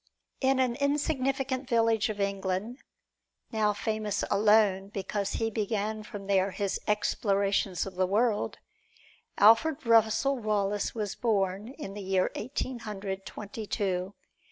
In 0.39 0.59
an 0.59 0.77
insignificant 0.77 1.69
village 1.69 2.09
of 2.09 2.19
England, 2.19 2.79
now 3.51 3.71
famous 3.71 4.23
alone 4.31 4.87
because 4.89 5.33
he 5.33 5.51
began 5.51 6.01
from 6.01 6.25
there 6.25 6.49
his 6.49 6.79
explorations 6.87 7.85
of 7.85 7.93
the 7.93 8.07
world, 8.07 8.57
Alfred 9.37 9.85
Russel 9.85 10.39
Wallace 10.39 10.95
was 10.95 11.13
born, 11.13 11.67
in 11.73 11.93
the 11.93 12.01
year 12.01 12.31
Eighteen 12.33 12.79
Hundred 12.79 13.27
Twenty 13.27 13.67
two. 13.67 14.15